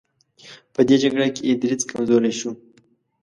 [0.73, 2.51] په دې جګړه کې یې دریځ کمزوری شو.